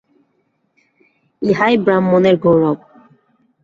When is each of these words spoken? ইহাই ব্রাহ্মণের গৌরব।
ইহাই 1.41 1.75
ব্রাহ্মণের 1.77 2.35
গৌরব। 2.37 2.77